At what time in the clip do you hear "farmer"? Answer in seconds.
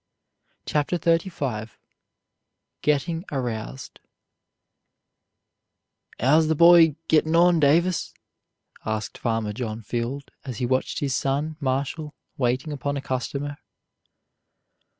9.19-9.53